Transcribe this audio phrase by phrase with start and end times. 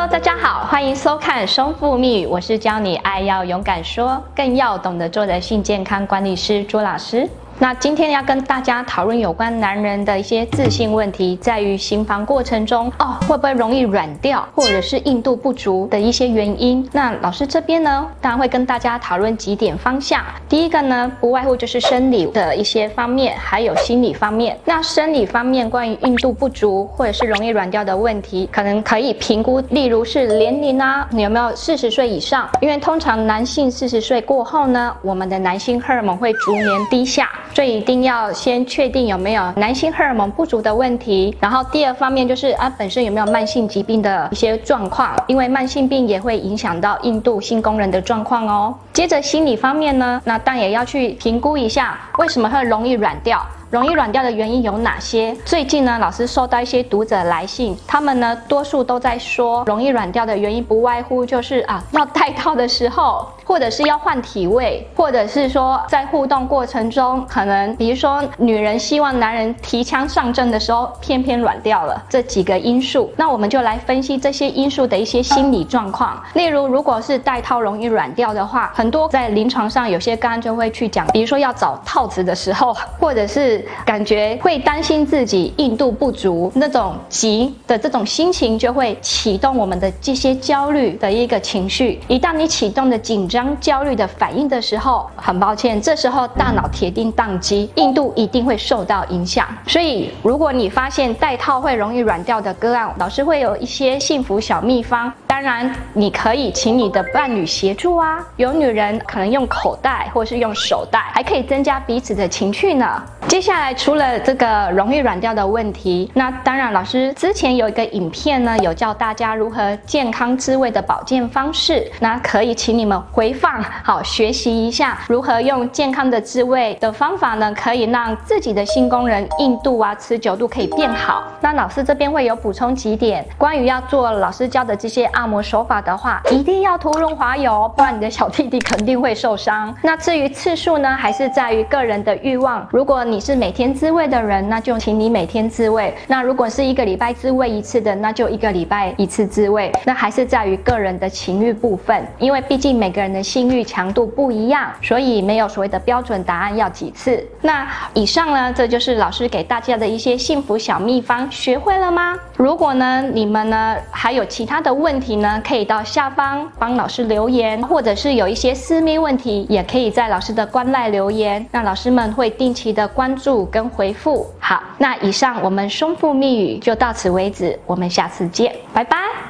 [0.00, 7.28] Hello，大家好，欢迎收看《生父密语》，我是教你爱要勇敢说，更要懂得做的性健康管理师朱老师。
[7.60, 16.88] 那今天要跟大家讨论有关男人的一些自信问题，在于行房过程中哦，会不会容易软掉，或者是硬度不足的一些原因。
[16.92, 20.24] 那老师这边呢，当然会跟大家讨论几点方向。
[20.48, 24.56] 第一个呢，不外乎就是生理的一些方面，还有心理方面。
[24.64, 32.48] 那生理方面，关于硬度不足或者是容易软掉的问题，可能可以评估，例如是年龄啊，你有没有四十岁以上？
[32.60, 37.28] 因为通常男性四十岁过后呢，我们的男性荷尔蒙会逐年低下。
[37.54, 48.74] 所以一定要先确定有没有男性荷尔蒙不足的问题，然后第二方面就是啊本身有没有慢性疾病的一些状况，因为慢性病也会影响到印度性功能的状况哦。
[48.92, 53.44] 接着心理方面呢，那但也要去评估一下为什么会容易软掉。
[53.70, 55.36] 容易软掉的原因有哪些？
[55.44, 73.12] 最近呢，老师收到一些读者来信，他们呢多数都在说，容易软掉的原因不外乎就是啊，要戴套的时候，或者是要换体位，或者是说在互动过程中，可能比如说女人希望男人提枪上阵的时候，偏偏软掉了这几个因素。
[73.16, 76.18] 那我们就来分析这些因素的一些心理状况。
[76.32, 92.00] 例如，如果是戴套容易软掉的话，很多在临床上有些刚刚就会去讲，比如说要找套子的时候，或者是感觉会担心自己硬度不足，那种急的这种心情就会启动我们的这些焦虑的一个情绪。
[92.08, 99.46] 一旦你启动的紧张、焦虑的反应的时候，很抱歉，这时候大脑铁定宕机，硬度一定会受到影响。
[99.66, 105.12] 所以，如果你发现戴套会容易软掉的个案，老师会有一些幸福小秘方。
[105.26, 108.26] 当然，你可以请你的伴侣协助啊。
[108.36, 113.00] 有女人可能用口袋，或是用手袋，还可以增加彼此的情趣呢。
[113.28, 121.90] 接下接下来，除了这个容易软掉的问题，那当然，老师之前有一个影片呢，有教大家如何健康滋味的保健方式。
[121.98, 131.24] 那可以请你们回放，好学习一下如何用健康的滋味的方法呢，可以让自己的性功能硬度啊、持久度可以变好。
[131.40, 139.74] 那老师这边会有补充几点，关于要做老师教的这些按摩手法的话，一定要涂润滑油，不然你的小弟弟肯定会受伤。
[139.80, 142.68] 那至于次数呢，还是在于个人的欲望。
[142.70, 149.70] 如果你是每天自慰的人，那就请你每天自慰；那如果是一个礼拜自慰一次的，那就一个礼拜一次自慰。
[149.86, 157.24] 那还是在于个人的情欲部分，因为毕竟每个人的性欲强度不一样，所以没有所谓的标准答案要几次。
[157.40, 162.18] 那以上呢，这就是老师给大家的一些幸福小秘方，学会了吗？
[162.38, 174.24] 如果呢，你们呢还有其他的问题呢，可以到下方帮老师留言，或者是有一些私密问题，也可以在老师的官赖留言，那老师们会定期的关注跟回复。
[174.38, 179.27] 好，那以上我们胸腹密语就到此为止，我们下次见，拜拜。